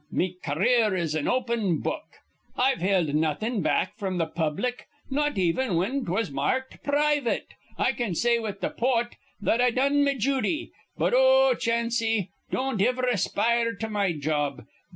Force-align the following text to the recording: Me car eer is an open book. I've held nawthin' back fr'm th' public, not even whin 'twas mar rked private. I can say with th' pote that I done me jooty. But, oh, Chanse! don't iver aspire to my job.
Me 0.09 0.35
car 0.43 0.63
eer 0.63 0.95
is 0.95 1.13
an 1.13 1.27
open 1.27 1.77
book. 1.77 2.07
I've 2.57 2.81
held 2.81 3.13
nawthin' 3.13 3.61
back 3.61 3.95
fr'm 3.99 4.17
th' 4.17 4.33
public, 4.33 4.87
not 5.11 5.37
even 5.37 5.73
whin 5.75 6.05
'twas 6.07 6.31
mar 6.31 6.61
rked 6.67 6.81
private. 6.83 7.49
I 7.77 7.91
can 7.91 8.15
say 8.15 8.39
with 8.39 8.61
th' 8.61 8.75
pote 8.75 9.13
that 9.41 9.61
I 9.61 9.69
done 9.69 10.03
me 10.03 10.15
jooty. 10.17 10.71
But, 10.97 11.13
oh, 11.15 11.53
Chanse! 11.55 12.29
don't 12.49 12.81
iver 12.81 13.03
aspire 13.05 13.75
to 13.75 13.87
my 13.89 14.11
job. 14.13 14.63